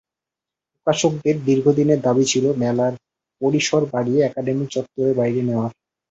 প্রকাশকদের 0.73 1.35
দীর্ঘদিনের 1.47 1.99
দাবি 2.01 2.25
ছিল 2.31 2.45
মেলার 2.61 2.93
পরিসর 3.41 3.81
বাড়িয়ে 3.93 4.19
একাডেমি 4.23 4.65
চত্বরের 4.73 5.13
বাইরে 5.19 5.41
নেওয়ার। 5.47 5.71